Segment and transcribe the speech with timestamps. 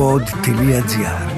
[0.00, 1.30] pod.gr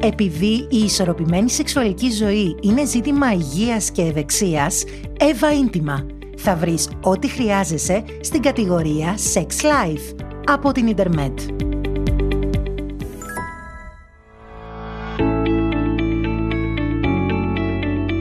[0.00, 4.84] Επειδή η ισορροπημένη σεξουαλική ζωή είναι ζήτημα υγείας και ευεξίας,
[5.18, 6.06] Eva Íntima.
[6.36, 11.40] Θα βρεις ό,τι χρειάζεσαι στην κατηγορία Sex Life από την Ιντερνετ.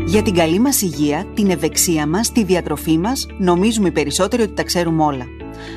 [0.06, 4.54] Για την καλή μας υγεία, την ευεξία μας, τη διατροφή μας, νομίζουμε οι περισσότεροι ότι
[4.54, 5.26] τα ξέρουμε όλα.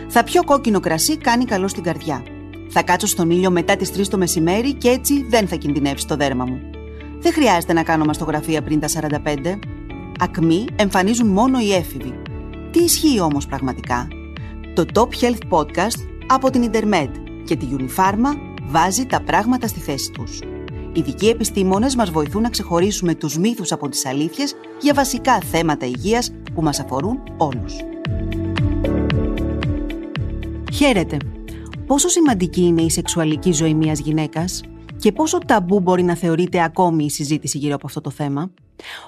[0.08, 2.22] Θα πιω κόκκινο κρασί κάνει καλό στην καρδιά.
[2.68, 6.16] Θα κάτσω στον ήλιο μετά τις 3 το μεσημέρι και έτσι δεν θα κινδυνεύσει το
[6.16, 6.60] δέρμα μου.
[7.18, 9.58] Δεν χρειάζεται να κάνω μαστογραφία πριν τα 45.
[10.18, 12.14] Ακμή εμφανίζουν μόνο οι έφηβοι.
[12.70, 14.08] Τι ισχύει όμως πραγματικά;
[14.74, 17.10] Το Top Health Podcast από την Intermed
[17.44, 20.38] και τη Unipharma βάζει τα πράγματα στη θέση τους.
[20.92, 26.32] Ειδικοί επιστήμονες μας βοηθούν να ξεχωρίσουμε τους μύθους από τις αλήθειες για βασικά θέματα υγείας
[26.54, 27.74] που μας αφορούν όλους.
[30.74, 31.16] Χαίρετε!
[31.86, 34.60] Πόσο σημαντική είναι η σεξουαλική ζωή μιας γυναίκας
[34.96, 38.50] και πόσο ταμπού μπορεί να θεωρείται ακόμη η συζήτηση γύρω από αυτό το θέμα;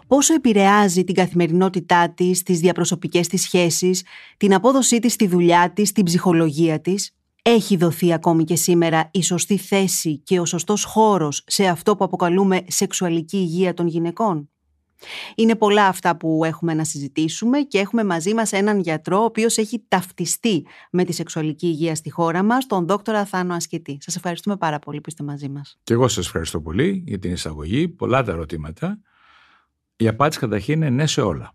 [0.06, 4.04] Πόσο επηρεάζει την καθημερινότητά της, τις διαπροσωπικές της σχέσεις,
[4.36, 7.10] την απόδοσή της στη δουλειά της, την ψυχολογία της;
[7.42, 12.04] Έχει δοθεί ακόμη και σήμερα η σωστή θέση και ο σωστός χώρος σε αυτό που
[12.04, 14.50] αποκαλούμε σεξουαλική υγεία των γυναικών;
[15.34, 19.56] Είναι πολλά αυτά που έχουμε να συζητήσουμε και έχουμε μαζί μας έναν γιατρό ο οποίος
[19.56, 23.98] έχει ταυτιστεί με τη σεξουαλική υγεία στη χώρα μας, τον δόκτωρα Θάνο Ασκητή.
[24.00, 25.78] Σας ευχαριστούμε πάρα πολύ που είστε μαζί μας.
[25.82, 28.98] Και εγώ σας ευχαριστώ πολύ για την εισαγωγή, πολλά τα ερωτήματα.
[29.96, 31.54] Η απάντηση καταρχήν είναι ναι σε όλα.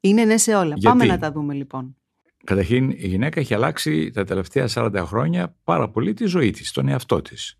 [0.00, 0.76] Είναι ναι σε όλα.
[0.82, 1.96] Πάμε να τα δούμε λοιπόν.
[2.44, 6.88] Καταρχήν η γυναίκα έχει αλλάξει τα τελευταία 40 χρόνια πάρα πολύ τη ζωή της, τον
[6.88, 7.58] εαυτό της.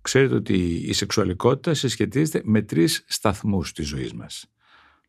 [0.00, 0.54] Ξέρετε ότι
[0.86, 4.50] η σεξουαλικότητα συσχετίζεται με τρεις σταθμούς της ζωής μας.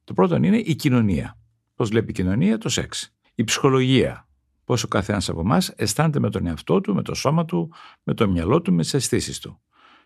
[0.10, 1.38] Το πρώτο είναι η κοινωνία.
[1.76, 3.14] Πώς βλέπει η κοινωνία, το σεξ.
[3.36, 4.28] Η ψυχολογία.
[4.64, 7.72] Πώς ο καθένας από εμάς αισθάνεται με τον εαυτό του, με το σώμα του,
[8.04, 9.62] με το μυαλό του, με τις αισθήσεις του.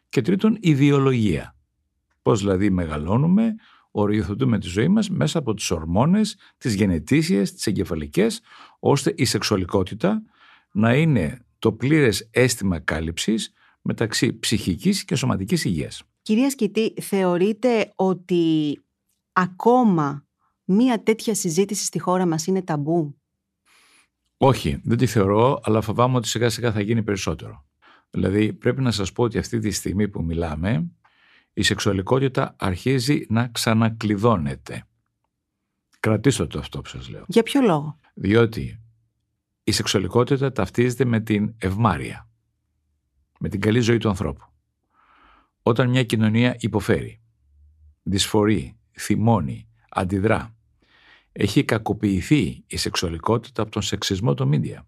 [0.10, 1.56] Και τρίτον, η βιολογία.
[2.22, 3.55] Πώς δηλαδή μεγαλώνουμε,
[3.92, 8.42] οριοθετούμε τη ζωή μας μέσα από τις ορμόνες, τις γενετήσιες, τις εγκεφαλικές,
[8.80, 10.23] ώστε η σεξουαλικότητα
[10.72, 16.04] να είναι το πλήρες αίσθημα κάλυψης μεταξύ ψυχικής και σωματικής υγείας.
[16.22, 18.83] Κυρία Σκητή, θεωρείτε ότι
[19.33, 20.26] ακόμα
[20.64, 23.17] μία τέτοια συζήτηση στη χώρα μας είναι ταμπού;
[24.38, 27.66] Όχι, δεν τη θεωρώ, αλλά φοβάμαι ότι σιγά σιγά θα γίνει περισσότερο.
[28.10, 30.92] Δηλαδή πρέπει να σας πω ότι αυτή τη στιγμή που μιλάμε
[31.54, 34.83] η σεξουαλικότητα αρχίζει να ξανακλειδώνεται.
[36.00, 37.23] Κρατήστε το αυτό που σας λέω.
[37.27, 38.82] Για ποιο λόγο; Διότι
[39.64, 42.30] η σεξουαλικότητα ταυτίζεται με την ευμάρεια,
[43.39, 44.45] με την καλή ζωή του ανθρώπου.
[45.61, 47.21] Όταν μια κοινωνία υποφέρει,
[48.04, 50.55] δυσφορεί, θυμώνει, αντιδρά,
[51.31, 54.87] έχει κακοποιηθεί η σεξουαλικότητα από τον σεξισμό των μίντια.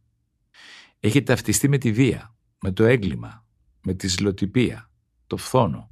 [1.00, 3.46] Έχει ταυτιστεί με τη βία, με το έγκλημα,
[3.84, 4.90] με τη ζηλοτυπία,
[5.28, 5.92] το φθονο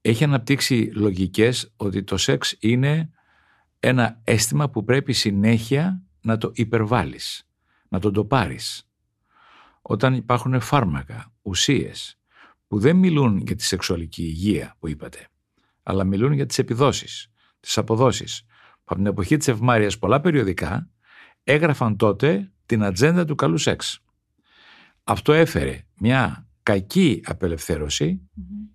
[0.00, 3.10] Έχει αναπτύξει λογικές ότι το σεξ είναι
[3.80, 7.48] ένα αίσθημα που πρέπει συνέχεια να το υπερβάλλεις,
[7.88, 8.88] να τον το πάρεις.
[9.82, 12.18] Όταν υπάρχουν φάρμακα, ουσίες,
[12.68, 15.28] που δεν μιλούν για τη σεξουαλική υγεία που είπατε,
[15.82, 18.44] αλλά μιλούν για τις επιδόσεις, τις αποδόσεις,
[18.74, 20.90] που από την εποχή της ευμάρειας πολλά περιοδικά
[21.44, 24.00] έγραφαν τότε την ατζέντα του καλού σεξ.
[25.04, 27.20] Αυτό έφερε μια κακή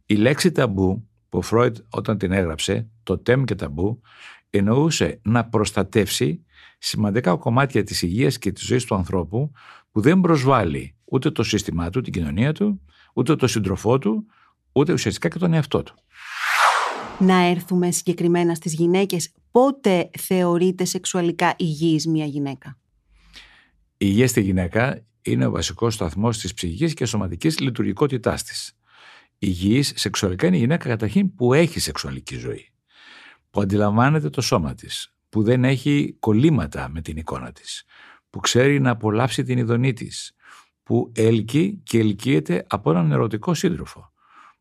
[0.06, 4.02] η λέξη ταμπού που ο Φρόιτ όταν την έγραψε, το τέμ και ταμπού,
[4.50, 6.46] εννοούσε να προστατεύσει
[6.78, 9.52] σημαντικά κομμάτια της υγείας και της ζωής του ανθρώπου
[9.92, 12.82] που δεν προσβάλλει ούτε το σύστημά του, την κοινωνία του,
[13.14, 14.26] ούτε το σύντροφό του,
[14.72, 15.96] ούτε ουσιαστικά και τον εαυτό του.
[17.20, 19.32] Να έρθουμε συγκεκριμένα στις γυναίκες.
[19.52, 22.78] Πότε θεωρείται σεξουαλικά υγιής μια γυναίκα;
[23.92, 28.78] Η υγεία στη γυναίκα είναι ο βασικός σταθμός της ψυχικής και σωματικής λειτουργικότητάς της.
[29.40, 32.70] Υγιής σεξουαλικά είναι η γυναίκα καταρχήν που έχει σεξουαλική ζωή,
[33.50, 37.84] που αντιλαμβάνεται το σώμα της, που δεν έχει κολλήματα με την εικόνα της,
[38.30, 40.36] που ξέρει να απολαύσει την ειδονή της,
[40.84, 44.12] που έλκει και ελκύεται από έναν ερωτικό σύντροφο,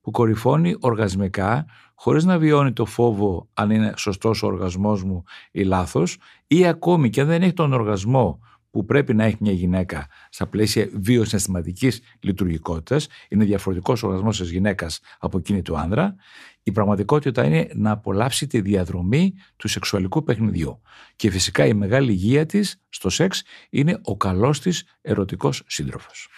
[0.07, 5.63] που κορυφώνει οργασμικά χωρίς να βιώνει το φόβο αν είναι σωστός ο οργασμός μου ή
[5.63, 6.17] λάθος
[6.47, 10.47] ή ακόμη και αν δεν έχει τον οργασμό που πρέπει να έχει μια γυναίκα στα
[10.47, 16.15] πλαίσια βιοσυναισθηματικής λειτουργικότητας, είναι διαφορετικός ο οργασμός της γυναίκας από εκείνη του άνδρα.
[16.63, 20.81] Η πραγματικότητα είναι να απολαύσει τη διαδρομή του σεξουαλικού παιχνιδιού.
[21.17, 26.29] Και φυσικά η μεγάλη υγεία της στο σεξ είναι ο καλός της ερωτικός σύντροφος.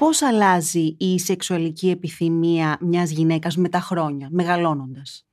[0.00, 5.26] Πώς αλλάζει η σεξουαλική επιθυμία μιας γυναίκας με τα χρόνια, μεγαλώνοντας;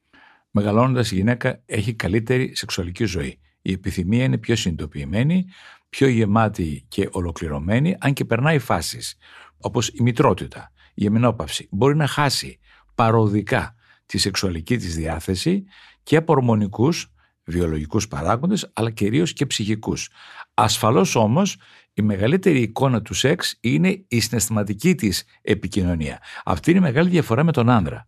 [0.52, 5.46] Μεγαλώνοντας η γυναίκα έχει καλύτερη σεξουαλική ζωή Η επιθυμία είναι πιο συνειδητοποιημένη,
[5.90, 9.18] πιο γεμάτη και ολοκληρωμένη, αν και περνάει φάσεις,
[9.58, 11.68] όπως η μητρότητα, η εμεινόπαυση.
[11.72, 12.60] Μπορεί να χάσει
[12.96, 13.76] παροδικά
[14.06, 15.64] τη σεξουαλική της διάθεση
[16.04, 17.14] και από ορμονικούς,
[17.48, 20.10] βιολογικούς παράγοντες, αλλά κυρίως και ψυχικούς.
[20.54, 21.58] Ασφαλώς όμως
[21.94, 26.22] η μεγαλύτερη εικόνα του σεξ είναι η συναισθηματική της επικοινωνία.
[26.46, 28.08] Αυτή είναι η μεγάλη διαφορά με τον άνδρα.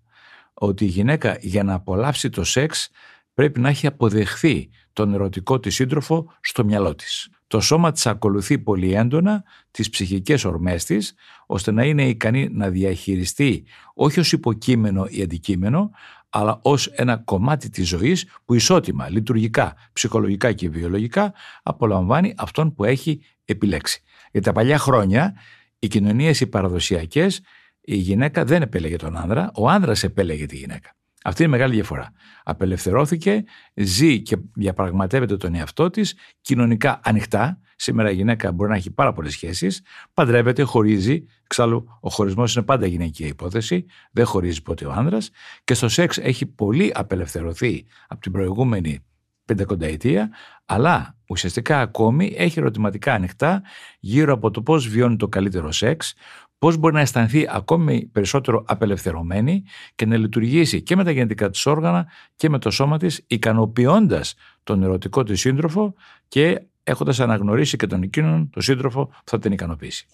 [0.53, 2.89] Ότι η γυναίκα για να απολαύσει το σεξ
[3.33, 7.29] πρέπει να έχει αποδεχθεί τον ερωτικό της σύντροφο στο μυαλό της.
[7.49, 11.13] Το σώμα της ακολουθεί πολύ έντονα τις ψυχικές ορμές της,
[11.45, 13.63] ώστε να είναι ικανή να διαχειριστεί
[13.93, 15.91] όχι ως υποκείμενο ή αντικείμενο,
[16.29, 22.83] αλλά ως ένα κομμάτι της ζωής που ισότιμα, λειτουργικά, ψυχολογικά και βιολογικά απολαμβάνει αυτόν που
[22.83, 24.03] έχει επιλέξει.
[24.31, 25.35] Για τα παλιά χρόνια,
[25.79, 27.41] οι κοινωνίες οι παραδοσιακές,
[27.81, 30.98] η γυναίκα δεν επέλεγε τον άνδρα, ο άνδρας επέλεγε τη γυναίκα.
[31.23, 32.11] Αυτή είναι η μεγάλη διαφορά.
[32.43, 33.43] Απελευθερώθηκε,
[33.73, 37.59] ζει και διαπραγματεύεται τον εαυτό της κοινωνικά ανοιχτά.
[37.75, 39.81] Σήμερα η γυναίκα μπορεί να έχει πάρα πολλές σχέσεις,
[40.13, 41.25] παντρεύεται, χωρίζει.
[41.43, 45.29] Εξάλλου, ο χωρισμός είναι πάντα γυναικεία υπόθεση, δεν χωρίζει ποτέ ο άνδρας
[45.63, 48.99] και στο σεξ έχει πολύ απελευθερωθεί από την προηγούμενη
[49.45, 50.29] πεντακονταετία,
[50.65, 53.61] αλλά ουσιαστικά ακόμη έχει ερωτηματικά ανοιχτά
[53.99, 56.13] γύρω από το πώς βιώνει το καλύτερο σεξ,
[56.59, 59.63] πώς μπορεί να αισθανθεί ακόμη περισσότερο απελευθερωμένη
[59.95, 64.35] και να λειτουργήσει και με τα γενετικά της όργανα και με το σώμα της, ικανοποιώντας
[64.63, 65.93] τον ερωτικό της σύντροφο
[66.27, 70.05] και έχοντας αναγνωρίσει και τον εκείνον, τον σύντροφο που θα την ικανοποιήσει.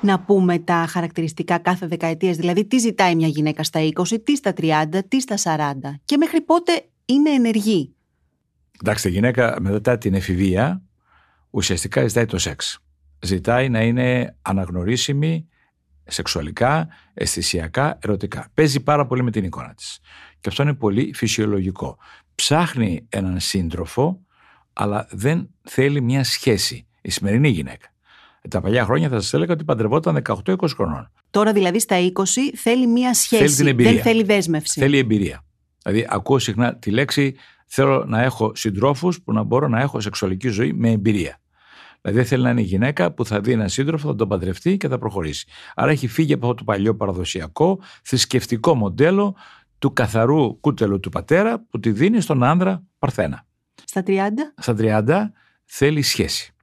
[0.00, 4.52] Να πούμε τα χαρακτηριστικά κάθε δεκαετίας, δηλαδή τι ζητάει μια γυναίκα στα 20, τι στα
[4.56, 7.94] 30, τι στα 40 και μέχρι πότε είναι ενεργή;
[8.82, 10.82] Εντάξει, η γυναίκα μετά την εφηβεία
[11.50, 12.80] ουσιαστικά ζητάει το σεξ
[13.20, 15.48] ζητάει να είναι αναγνωρίσιμη
[16.04, 18.50] σεξουαλικά, αισθησιακά, ερωτικά.
[18.54, 20.00] Παίζει πάρα πολύ με την εικόνα της.
[20.40, 21.98] Και αυτό είναι πολύ φυσιολογικό.
[22.34, 24.20] Ψάχνει έναν σύντροφο,
[24.72, 26.86] αλλά δεν θέλει μια σχέση.
[27.00, 27.88] Η σημερινή γυναίκα.
[28.50, 31.10] Τα παλιά χρόνια θα σας έλεγα ότι παντρευόταν 18-20 χρονών.
[31.30, 32.22] Τώρα δηλαδή στα 20
[32.54, 33.54] θέλει μια σχέση.
[33.54, 34.80] Θέλει την δεν θέλει δέσμευση.
[34.80, 35.44] Θέλει εμπειρία.
[35.82, 37.34] Δηλαδή ακούω συχνά τη λέξη
[37.66, 41.40] θέλω να έχω συντρόφους που να μπορώ να έχω σεξουαλική ζωή με εμπειρία.
[42.06, 44.98] Δηλαδή θέλει να είναι γυναίκα που θα δει έναν σύντροφο, θα τον παντρευτεί και θα
[44.98, 45.46] προχωρήσει.
[45.74, 49.36] Άρα έχει φύγει από αυτό το παλιό παραδοσιακό θρησκευτικό μοντέλο
[49.78, 53.46] του καθαρού κούτελου του πατέρα που τη δίνει στον άνδρα παρθένα.
[53.84, 54.12] Στα 30?
[54.56, 55.02] Στα 30
[55.64, 56.54] θέλει σχέση.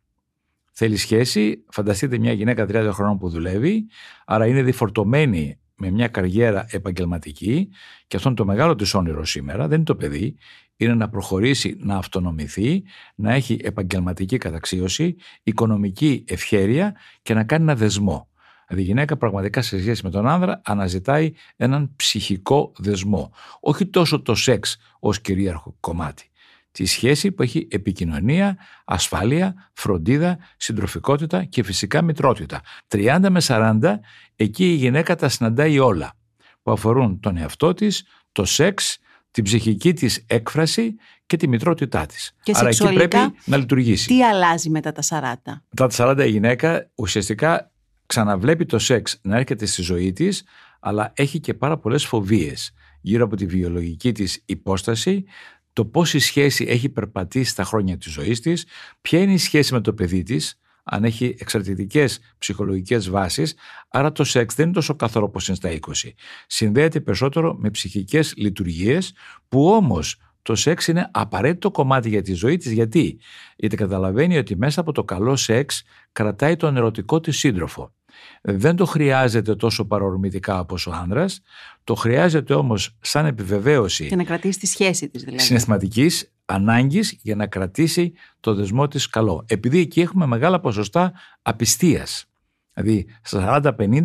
[0.72, 3.86] Θέλει σχέση, φανταστείτε μια γυναίκα 30 χρόνων που δουλεύει,
[4.26, 7.70] άρα είναι διφορτωμένη με μια καριέρα επαγγελματική
[8.08, 10.38] και αυτό είναι το μεγάλο της όνειρο σήμερα, δεν είναι το παιδί,
[10.78, 12.84] είναι να προχωρήσει, να αυτονομηθεί,
[13.16, 18.28] να έχει επαγγελματική καταξίωση, οικονομική ευχέρεια και να κάνει ένα δεσμό.
[18.68, 23.32] Δηλαδή η γυναίκα πραγματικά σε σχέση με τον άνδρα αναζητάει έναν ψυχικό δεσμό.
[23.60, 26.28] Όχι τόσο το σεξ ως κυρίαρχο κομμάτι.
[26.72, 32.62] Τη σχέση που έχει επικοινωνία, ασφάλεια, φροντίδα, συντροφικότητα και φυσικά μητρότητα.
[32.88, 34.00] 30 με 40,
[34.36, 36.14] εκεί η γυναίκα τα συναντάει όλα
[36.62, 38.98] που αφορούν τον εαυτό της, το σεξ,
[39.34, 40.96] την ψυχική της έκφραση
[41.26, 42.36] και τη μητρότητά της.
[42.44, 44.08] Και Άρα εκεί πρέπει να λειτουργήσει.
[44.08, 45.02] Τι αλλάζει μετά τα
[45.46, 45.62] 40?
[45.70, 47.72] Μετά τα 40 η γυναίκα ουσιαστικά
[48.06, 50.44] ξαναβλέπει το σεξ να έρχεται στη ζωή της,
[50.80, 55.26] αλλά έχει και πάρα πολλές φοβίες γύρω από τη βιολογική της υπόσταση,
[55.74, 58.66] το πώς η σχέση έχει περπατήσει στα χρόνια της ζωής της,
[59.02, 62.06] ποια είναι η σχέση με το παιδί της, αν έχει εξαρτητικέ
[62.38, 63.56] ψυχολογικές βάσεις,
[63.90, 66.10] άρα το σεξ δεν είναι τόσο καθαρό όπως είναι στα 20.
[66.48, 69.14] Συνδέεται περισσότερο με ψυχικές λειτουργίες,
[69.48, 72.72] που όμως το σεξ είναι απαραίτητο κομμάτι για τη ζωή της.
[72.72, 73.20] Γιατί;
[73.56, 77.94] Γιατί καταλαβαίνει ότι μέσα από το καλό σεξ κρατάει τον ερωτικό της σύντροφο.
[78.42, 81.42] Δεν το χρειάζεται τόσο παρορμητικά όπως ο άνδρας,
[81.84, 84.08] το χρειάζεται όμως σαν επιβεβαίωση.
[84.08, 85.44] Και να κρατήσει τη σχέση της δηλαδή.
[85.44, 89.46] Συναισθηματικής, ανάγκης για να κρατήσει το δεσμό της καλό.
[89.48, 92.26] Επειδή εκεί έχουμε μεγάλα ποσοστά απιστίας.
[92.74, 94.04] Δηλαδή στα 40-50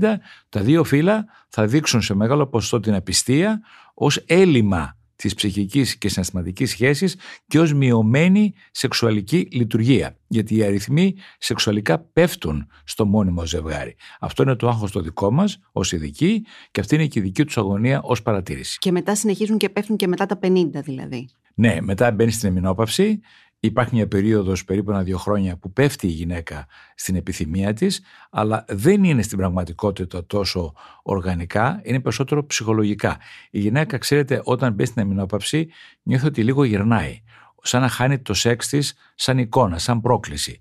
[0.49, 3.61] τα δύο φύλλα θα δείξουν σε μεγάλο ποσοστό την απιστία
[3.95, 10.17] ως έλλειμμα της ψυχικής και συναισθηματικής σχέσης και ως μειωμένη σεξουαλική λειτουργία.
[10.29, 13.97] Γιατί οι αριθμοί σεξουαλικά πέφτουν στο μόνιμο ζευγάρι.
[14.21, 17.45] Αυτό είναι το άγχος το δικό μας ως ειδικοί και αυτή είναι και η δική
[17.45, 18.79] τους αγωνία ως παρατήρηση.
[18.79, 21.29] Και μετά συνεχίζουν και πέφτουν και μετά τα 50 δηλαδή.
[21.55, 23.21] Ναι, μετά μπαίνει στην εμεινόπαυση.
[23.61, 29.05] Υπάρχει μια περίοδος περίπου ένα-δύο χρόνια που πέφτει η γυναίκα στην επιθυμία της, αλλά δεν
[29.05, 30.73] είναι στην πραγματικότητα τόσο
[31.03, 33.19] οργανικά, είναι περισσότερο ψυχολογικά.
[33.51, 35.69] Η γυναίκα, ξέρετε, όταν μπαίνει στην εμεινόπαυση,
[36.03, 37.23] νιώθει ότι λίγο γυρνάει.
[37.63, 40.61] Σαν να χάνει το σεξ της σαν εικόνα, σαν πρόκληση.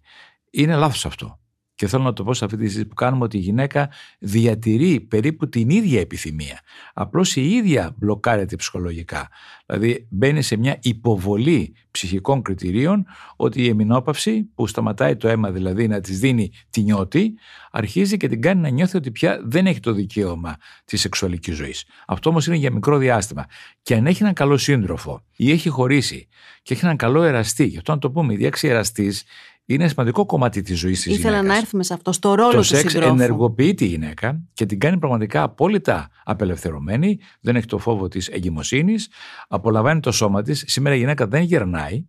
[0.49, 1.39] Είναι λάθος αυτό.
[1.77, 5.00] Και θέλω να το πω σε αυτή τη συζήτηση που κάνουμε ότι η γυναίκα διατηρεί
[5.00, 6.60] περίπου την ίδια επιθυμία.
[6.93, 9.27] Απλώς η ίδια μπλοκάρεται ψυχολογικά.
[9.65, 13.05] Δηλαδή μπαίνει σε μια υποβολή ψυχικών κριτηρίων
[13.36, 17.34] ότι η εμεινόπαυση που σταματάει το αίμα δηλαδή να της δίνει τη νιώτη
[17.72, 21.86] αρχίζει και την κάνει να νιώθει ότι πια δεν έχει το δικαίωμα της σεξουαλικής ζωής.
[22.07, 23.46] Αυτό όμως είναι για μικρό διάστημα.
[23.81, 26.27] Και αν έχει έναν καλό σύντροφο ή έχει χωρίσει
[26.62, 29.13] και έχει έναν καλό εραστή, γι' αυτό να το πούμε, η διάξη εραστή
[29.69, 31.29] είναι σημαντικό κομμάτι της ζωής της γυναίκα.
[31.29, 33.13] Ήθελα να έρθουμε σε αυτό, στο ρόλο το του σεξ συντρόφου.
[33.13, 37.19] ενεργοποιεί τη γυναίκα και την κάνει πραγματικά απόλυτα απελευθερωμένη.
[37.41, 39.09] Δεν έχει το φόβο της εγκυμοσύνης.
[39.47, 40.63] Απολαμβάνει το σώμα της.
[40.67, 42.05] Σήμερα η γυναίκα δεν γερνάει.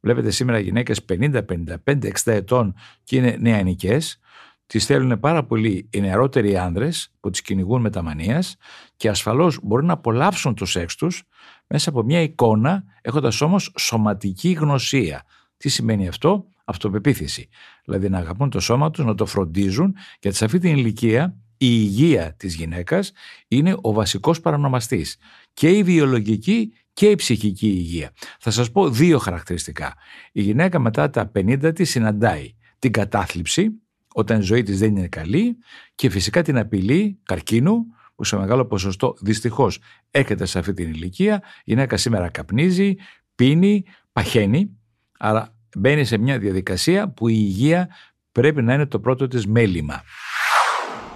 [0.00, 4.20] Βλέπετε σήμερα γυναίκες 50, 55, 60 ετών και είναι νεανικές.
[4.66, 8.56] Τις θέλουν πάρα πολύ οι νεαρότεροι άνδρες που τις κυνηγούν με τα μανίας
[8.96, 11.22] και ασφαλώς μπορεί να απολαύσουν το σεξ τους
[11.66, 15.22] μέσα από μια εικόνα, έχοντας όμως σωματική γνωσία.
[15.56, 17.48] Τι σημαίνει αυτό, αυτοπεποίθηση.
[17.84, 21.66] Δηλαδή να αγαπούν το σώμα τους, να το φροντίζουν, γιατί σε αυτή την ηλικία η
[21.70, 23.12] υγεία της γυναίκας
[23.48, 25.16] είναι ο βασικός παρανομαστής.
[25.54, 28.10] Και η βιολογική και η ψυχική υγεία.
[28.38, 29.94] Θα σας πω δύο χαρακτηριστικά.
[30.32, 33.70] Η γυναίκα μετά τα 50 της συναντάει την κατάθλιψη,
[34.14, 35.56] όταν η ζωή της δεν είναι καλή,
[35.94, 39.78] και φυσικά την απειλή καρκίνου, που σε μεγάλο ποσοστό δυστυχώς
[40.10, 41.42] έρχεται σε αυτή την ηλικία.
[41.58, 42.94] Η γυναίκα σήμερα καπνίζει,
[43.34, 44.70] πίνει, παχαίνει.
[45.18, 47.88] Άρα μπαίνει σε μια διαδικασία που η υγεία
[48.32, 50.02] πρέπει να είναι το πρώτο της μέλημα.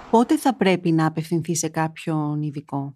[0.09, 2.95] Πότε θα πρέπει να απευθυνθεί σε κάποιον ειδικό;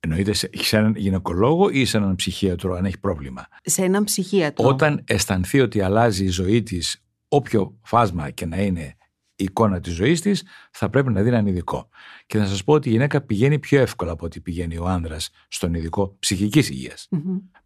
[0.00, 3.46] Εννοείται σε, σε έναν γυναικολόγο ή σε έναν ψυχίατρο αν έχει πρόβλημα.
[3.62, 4.68] Σε έναν ψυχίατρο.
[4.68, 8.96] Όταν αισθανθεί ότι αλλάζει η ζωή της όποιο φάσμα και να είναι
[9.34, 11.88] η εικόνα της ζωής της θα πρέπει να δει έναν ειδικό.
[12.26, 15.30] Και να σας πω ότι η γυναίκα πηγαίνει πιο εύκολα από ότι πηγαίνει ο άνδρας
[15.48, 17.08] στον ειδικό ψυχικής υγείας.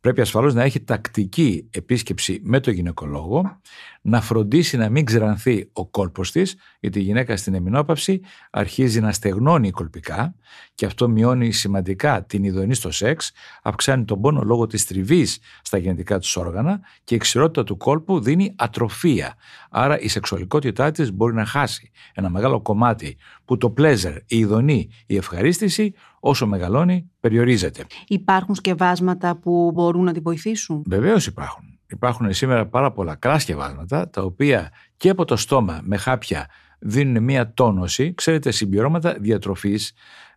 [0.03, 3.61] Πρέπει ασφαλώς να έχει τακτική επίσκεψη με τον γυναικολόγο,
[4.03, 9.13] να φροντίσει να μην ξερανθεί ο κόλπος της, γιατί η γυναίκα στην εμεινόπαυση αρχίζει να
[9.13, 10.35] στεγνώνει κολπικά
[10.75, 13.33] και αυτό μειώνει σημαντικά την ειδονή στο σεξ,
[13.63, 18.21] αυξάνει τον πόνο λόγω της τριβής στα γενετικά της όργανα και η ξηρότητα του κόλπου
[18.21, 19.35] δίνει ατροφία.
[19.71, 24.91] Άρα η σεξουαλικότητά της μπορεί να χάσει ένα μεγάλο κομμάτι που το pleasure, η ειδονή,
[25.07, 27.87] η ευχαρίστηση όσο μεγαλώνει περιορίζεται.
[28.09, 31.65] Υπάρχουν σκευάσματα που μπορούν να τη βοηθήσουν; Βεβαίως υπάρχουν.
[31.87, 36.49] Υπάρχουν σήμερα πάρα πολλά κρά σκευάσματα τα οποία και από το στόμα με χάπια
[36.79, 38.15] δίνουν μια τόνωση.
[38.15, 39.93] Ξέρετε, συμπληρώματα διατροφής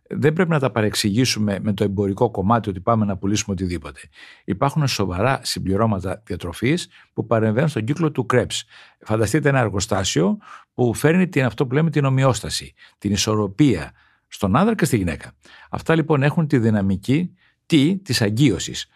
[0.08, 4.00] δεν πρέπει να τα παρεξηγήσουμε με το εμπορικό κομμάτι ότι πάμε να πουλήσουμε οτιδήποτε.
[4.44, 8.60] Υπάρχουν σοβαρά συμπληρώματα διατροφής που παρεμβαίνουν στον κύκλο του Krebs.
[9.00, 10.38] Φανταστείτε ένα εργοστάσιο
[10.74, 13.92] που φέρνει την, αυτό που λέμε την ομοιόσταση, την ισορροπία
[14.28, 15.32] στον άνδρα και στη γυναίκα.
[15.70, 17.34] Αυτά λοιπόν έχουν τη δυναμική
[17.66, 18.86] τι, της αγκίωσης.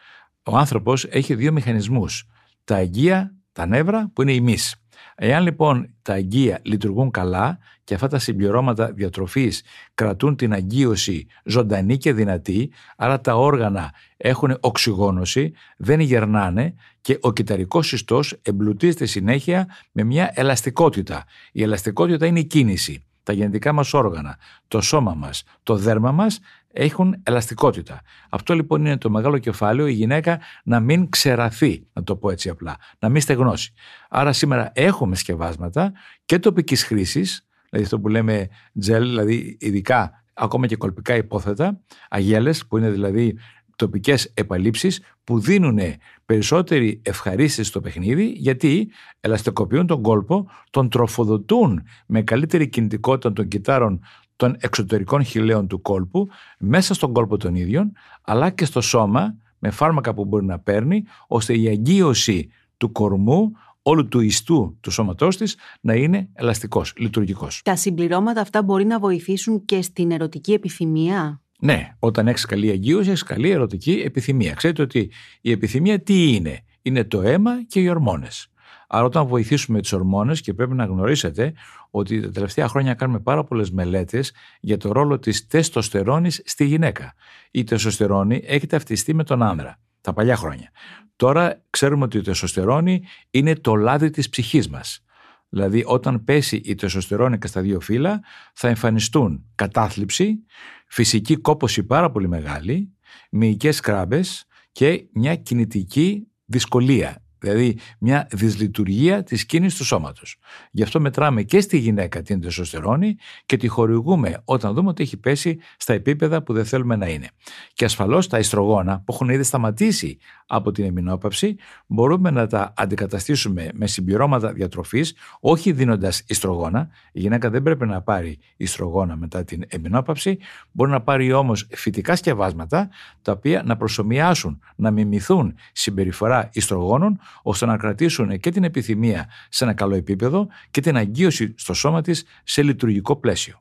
[0.43, 2.29] Ο άνθρωπος έχει δύο μηχανισμούς.
[2.65, 4.75] Τα αγκία, τα νεύρα που είναι η μυς.
[5.15, 9.63] Εάν λοιπόν τα αγκία λειτουργούν καλά και αυτά τα συμπληρώματα διατροφής
[9.95, 17.33] κρατούν την αγκίωση ζωντανή και δυνατή, άρα τα όργανα έχουν οξυγόνωση, δεν γερνάνε και ο
[17.33, 21.25] κυταρικός ιστός εμπλουτίζεται συνέχεια με μια ελαστικότητα.
[21.53, 23.05] Η ελαστικότητα είναι η κίνηση.
[23.23, 26.41] Τα γενετικά μας όργανα, το σώμα μας, το δέρμα μας
[26.73, 28.01] έχουν ελαστικότητα.
[28.31, 32.49] Αυτό λοιπόν είναι το μεγάλο κεφάλαιο, η γυναίκα να μην ξεραθεί, να το πω έτσι
[32.49, 33.73] απλά, να μην στεγνώσει.
[34.09, 35.93] Άρα σήμερα έχουμε σκευάσματα
[36.25, 38.49] και τοπικής χρήσης, δηλαδή αυτό που λέμε
[38.87, 43.39] gel, δηλαδή ειδικά ακόμα και κολπικά υπόθετα, αγέλες που είναι δηλαδή
[43.81, 45.79] τοπικές επαλήψεις που δίνουν
[46.27, 54.01] περισσότερη ευχαρίστηση στο παιχνίδι γιατί ελαστικοποιούν τον κόλπο, τον τροφοδοτούν με καλύτερη κινητικότητα των κυτάρων
[54.37, 59.71] των εξωτερικών χιλέων του κόλπου μέσα στον κόλπο των ίδιων αλλά και στο σώμα με
[59.71, 65.37] φάρμακα που μπορεί να παίρνει ώστε η αγκίωση του κορμού όλου του ιστού του σώματός
[65.37, 67.61] της να είναι ελαστικός, λειτουργικός.
[67.65, 73.09] Τα συμπληρώματα αυτά μπορεί να βοηθήσουν και στην ερωτική επιθυμία; Ναι, όταν έχεις καλή αγκίωση,
[73.09, 74.55] έχεις καλή ερωτική επιθυμία.
[74.55, 78.51] Ξέρετε ότι η επιθυμία τι είναι, είναι το αίμα και οι ορμόνες.
[78.93, 81.53] Άρα, όταν βοηθήσουμε τις ορμόνες, και πρέπει να γνωρίσετε
[81.91, 87.15] ότι τα τελευταία χρόνια κάνουμε πάρα πολλές μελέτες για το ρόλο της τεστοστερόνης στη γυναίκα.
[87.51, 90.71] Η τεστοστερόνη έχει ταυτιστεί με τον άνδρα τα παλιά χρόνια.
[91.17, 95.05] Τώρα ξέρουμε ότι η τεστοστερόνη είναι το λάδι της ψυχής μας.
[95.51, 98.21] Δηλαδή, όταν πέσει η τεστοστερόνη και στα δύο φύλλα,
[98.55, 100.45] θα εμφανιστούν κατάθλιψη,
[100.87, 102.93] φυσική κόπωση πάρα πολύ μεγάλη,
[103.31, 107.23] μυϊκές κράμπες και μια κινητική δυσκολία.
[107.41, 110.37] Δηλαδή μια δυσλειτουργία της κίνησης του σώματος.
[110.71, 113.17] Γι' αυτό μετράμε και στη γυναίκα την τεσοστερόνη
[113.47, 117.29] και τη χορηγούμε όταν δούμε ότι έχει πέσει στα επίπεδα που δεν θέλουμε να είναι.
[117.73, 121.57] Και ασφαλώς τα ιστρογόνα που έχουν ήδη σταματήσει από την εμεινόπαυση
[121.87, 126.89] μπορούμε να τα αντικαταστήσουμε με συμπληρώματα διατροφής όχι δίνοντας ιστρογόνα.
[127.13, 130.39] Η γυναίκα δεν πρέπει να πάρει ιστρογόνα μετά την εμεινόπαυση.
[130.73, 132.89] Μπορεί να πάρει όμως φυτικά σκευάσματα
[133.23, 139.65] τα οποία να προσωμιάσουν, να μιμηθούν συμπεριφορά ιστρογόνων ώστε να κρατήσουν και την επιθυμία σε
[139.65, 143.61] ένα καλό επίπεδο και την αγκίωση στο σώμα της σε λειτουργικό πλαίσιο.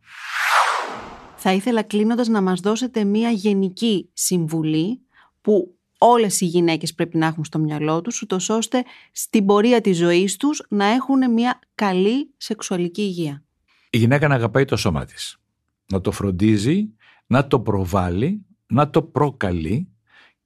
[1.36, 5.02] Θα ήθελα κλείνοντας να μας δώσετε μία γενική συμβουλή
[5.42, 9.98] που όλες οι γυναίκες πρέπει να έχουν στο μυαλό τους, ούτως ώστε στην πορεία της
[9.98, 13.44] ζωής τους να έχουν μια καλή σεξουαλική υγεία.
[13.90, 15.40] Η γυναίκα να αγαπάει το σώμα της,
[15.86, 16.94] να το φροντίζει,
[17.28, 19.88] να το προβάλλει, να το προκαλεί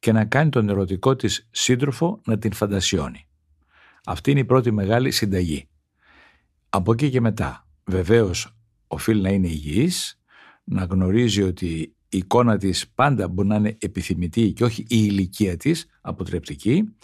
[0.03, 3.27] και να κάνει τον ερωτικό της σύντροφο να την φαντασιώνει.
[4.05, 5.67] Αυτή είναι η πρώτη μεγάλη συνταγή.
[6.69, 8.55] Από εκεί και μετά, βεβαίως
[8.87, 10.19] οφείλει να είναι υγιής,
[10.63, 11.65] να γνωρίζει ότι
[12.09, 16.95] η εικόνα της πάντα μπορεί να είναι επιθυμητή και όχι η ηλικία της αποτρεπτική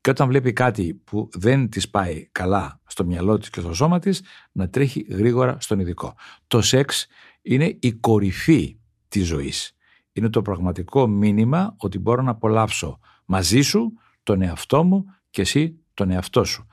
[0.00, 3.98] και όταν βλέπει κάτι που δεν της πάει καλά στο μυαλό της και στο σώμα
[3.98, 6.14] της να τρέχει γρήγορα στον ειδικό.
[6.46, 7.06] Το σεξ
[7.42, 8.78] είναι η κορυφή
[9.08, 9.76] της ζωής
[10.12, 13.92] είναι το πραγματικό μήνυμα ότι μπορώ να απολαύσω μαζί σου
[14.22, 16.66] τον εαυτό μου και εσύ τον εαυτό σου.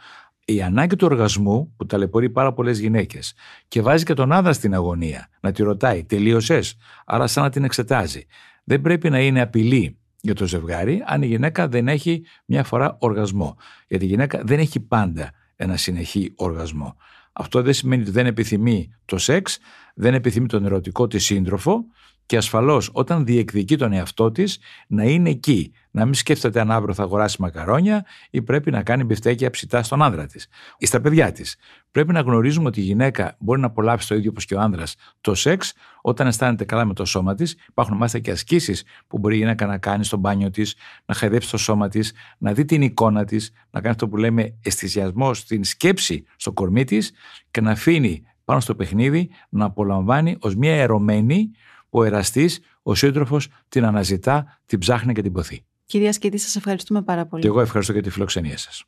[0.45, 3.33] Η ανάγκη του οργασμού που ταλαιπωρεί πάρα πολλές γυναίκες
[3.67, 7.63] και βάζει και τον άντρα στην αγωνία να τη ρωτάει, τελείωσες, άρα σαν να την
[7.63, 8.25] εξετάζει.
[8.63, 12.97] Δεν πρέπει να είναι απειλή για το ζευγάρι αν η γυναίκα δεν έχει μια φορά
[12.99, 13.57] οργασμό.
[13.87, 16.95] Γιατί η γυναίκα δεν έχει πάντα ένα συνεχή οργασμό.
[17.33, 19.59] Αυτό δεν σημαίνει ότι δεν επιθυμεί το σεξ,
[19.95, 21.85] δεν επιθυμεί τον ερωτικό της σύντροφο
[22.29, 25.71] και ασφαλώς όταν διεκδικεί τον εαυτό της να είναι εκεί.
[25.91, 30.01] Να μην σκέφτεται αν αύριο θα αγοράσει μακαρόνια ή πρέπει να κάνει μπιφτέκια ψητά στον
[30.01, 31.57] άνδρα της ή στα παιδιά της.
[31.91, 34.95] Πρέπει να γνωρίζουμε ότι η γυναίκα μπορεί να απολαύσει το ίδιο όπως και ο άνδρας
[35.21, 37.57] το σεξ όταν αισθάνεται καλά με το σώμα της.
[37.69, 41.51] Υπάρχουν μάλιστα και ασκήσεις που μπορεί η γυναίκα να κάνει στο μπάνιο της, να χαϊδέψει
[41.51, 45.63] το σώμα της, να δει την εικόνα της, να κάνει αυτό που λέμε αισθησιασμό στην
[45.63, 47.11] σκέψη στο κορμί της
[47.51, 51.51] και να αφήνει πάνω στο παιχνίδι να απολαμβάνει ως μια ερωμένη
[51.89, 55.63] ο εραστής, ο σύντροφος την αναζητά, την ψάχνει και την ποθεί.
[55.85, 57.41] Κυρία Σκέτη, σας ευχαριστούμε πάρα πολύ.
[57.41, 58.83] Και εγώ ευχαριστώ για τη φιλοξενία σας.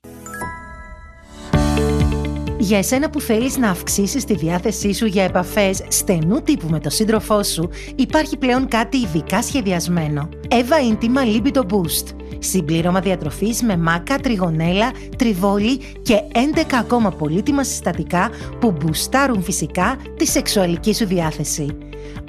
[2.62, 6.92] Για εσένα που θέλεις να αυξήσεις τη διάθεσή σου για επαφές στενού τύπου με τον
[6.92, 10.30] σύντροφό σου, υπάρχει πλέον κάτι ειδικά σχεδιασμένο.
[10.48, 12.16] Eva Intima Libido Boost.
[12.40, 20.26] Συμπλήρωμα διατροφής με μάκα, τριγωνέλα, τριβόλι και 11 ακόμα πολύτιμα συστατικά που μπουστάρουν φυσικά τη
[20.26, 21.78] σεξουαλική σου διάθεση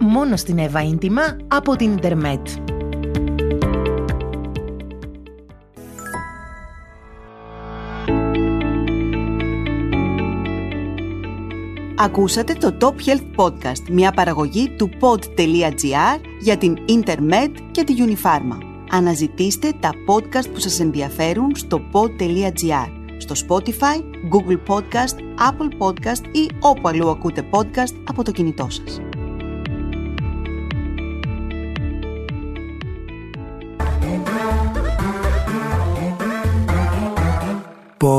[0.01, 2.49] μόνο στην Εύα Ίντιμα από την Ιντερνετ.
[12.05, 18.59] Ακούσατε το Top Health Podcast, μια παραγωγή του pod.gr για την Intermed και τη Unipharma.
[18.91, 24.01] Αναζητήστε τα podcast που σας ενδιαφέρουν στο pod.gr, στο Spotify,
[24.33, 25.17] Google Podcast,
[25.51, 29.12] Apple Podcast ή όπου αλλού ακούτε podcast από το κινητό σας.